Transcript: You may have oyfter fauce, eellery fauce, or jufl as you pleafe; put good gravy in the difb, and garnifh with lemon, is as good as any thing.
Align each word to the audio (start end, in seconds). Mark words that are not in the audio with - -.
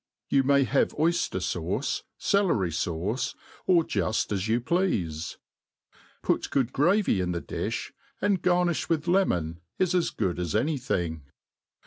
You 0.29 0.41
may 0.41 0.63
have 0.63 0.93
oyfter 0.95 1.39
fauce, 1.39 2.01
eellery 2.19 2.71
fauce, 2.73 3.35
or 3.67 3.83
jufl 3.83 4.31
as 4.31 4.47
you 4.47 4.59
pleafe; 4.59 5.37
put 6.23 6.49
good 6.49 6.73
gravy 6.73 7.21
in 7.21 7.33
the 7.33 7.39
difb, 7.43 7.91
and 8.19 8.41
garnifh 8.41 8.89
with 8.89 9.07
lemon, 9.07 9.59
is 9.77 9.93
as 9.93 10.09
good 10.09 10.39
as 10.39 10.55
any 10.55 10.79
thing. 10.79 11.21